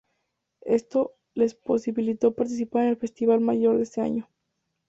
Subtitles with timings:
[0.65, 4.27] Esto les posibilitó participar en el festival mayor de ese año.